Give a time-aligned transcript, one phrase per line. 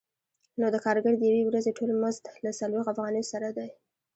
[0.59, 3.67] نو د کارګر د یوې ورځې ټول مزد له څلوېښت افغانیو سره دی